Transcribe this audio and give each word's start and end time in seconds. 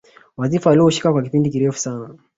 Wadhifa 0.37 0.69
alioushikilia 0.71 1.11
kwa 1.13 1.21
kipindi 1.21 1.49
kirefu 1.49 1.79
sana 1.79 2.15